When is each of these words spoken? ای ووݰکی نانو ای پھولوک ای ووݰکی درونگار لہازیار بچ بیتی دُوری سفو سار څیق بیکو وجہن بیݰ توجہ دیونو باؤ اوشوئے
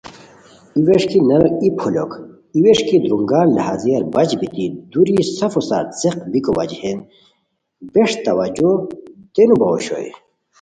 ای 0.75 0.81
ووݰکی 0.87 1.19
نانو 1.27 1.47
ای 1.61 1.69
پھولوک 1.79 2.11
ای 2.53 2.59
ووݰکی 2.65 2.97
درونگار 3.03 3.45
لہازیار 3.55 4.03
بچ 4.13 4.29
بیتی 4.39 4.65
دُوری 4.91 5.15
سفو 5.37 5.61
سار 5.69 5.85
څیق 5.99 6.17
بیکو 6.31 6.51
وجہن 6.57 6.97
بیݰ 7.93 8.09
توجہ 8.25 8.71
دیونو 9.33 9.55
باؤ 9.59 9.71
اوشوئے 9.73 10.09